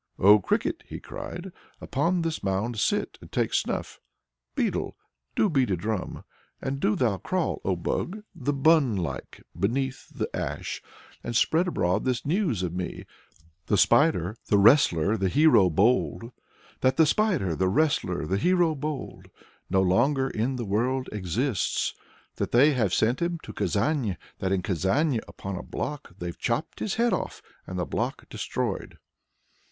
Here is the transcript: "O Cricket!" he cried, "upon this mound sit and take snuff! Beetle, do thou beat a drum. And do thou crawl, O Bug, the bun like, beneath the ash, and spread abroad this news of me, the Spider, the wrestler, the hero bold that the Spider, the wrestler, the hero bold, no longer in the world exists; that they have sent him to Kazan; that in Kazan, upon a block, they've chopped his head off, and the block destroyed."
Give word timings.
"O 0.17 0.39
Cricket!" 0.39 0.81
he 0.87 0.99
cried, 0.99 1.51
"upon 1.79 2.23
this 2.23 2.41
mound 2.43 2.79
sit 2.79 3.19
and 3.21 3.31
take 3.31 3.53
snuff! 3.53 3.99
Beetle, 4.55 4.97
do 5.35 5.43
thou 5.43 5.49
beat 5.49 5.69
a 5.69 5.75
drum. 5.75 6.23
And 6.59 6.79
do 6.79 6.95
thou 6.95 7.17
crawl, 7.19 7.61
O 7.63 7.75
Bug, 7.75 8.23
the 8.33 8.51
bun 8.51 8.95
like, 8.95 9.43
beneath 9.55 10.09
the 10.11 10.27
ash, 10.35 10.81
and 11.23 11.35
spread 11.35 11.67
abroad 11.67 12.03
this 12.03 12.25
news 12.25 12.63
of 12.63 12.73
me, 12.73 13.05
the 13.67 13.77
Spider, 13.77 14.35
the 14.47 14.57
wrestler, 14.57 15.17
the 15.17 15.29
hero 15.29 15.69
bold 15.69 16.31
that 16.79 16.97
the 16.97 17.05
Spider, 17.05 17.55
the 17.55 17.69
wrestler, 17.69 18.25
the 18.25 18.37
hero 18.39 18.73
bold, 18.73 19.27
no 19.69 19.83
longer 19.83 20.27
in 20.31 20.55
the 20.55 20.65
world 20.65 21.09
exists; 21.11 21.93
that 22.37 22.51
they 22.51 22.73
have 22.73 22.91
sent 22.91 23.21
him 23.21 23.37
to 23.43 23.53
Kazan; 23.53 24.17
that 24.39 24.51
in 24.51 24.63
Kazan, 24.63 25.19
upon 25.27 25.57
a 25.57 25.61
block, 25.61 26.17
they've 26.17 26.39
chopped 26.39 26.79
his 26.79 26.95
head 26.95 27.13
off, 27.13 27.43
and 27.67 27.77
the 27.77 27.85
block 27.85 28.27
destroyed." 28.29 28.97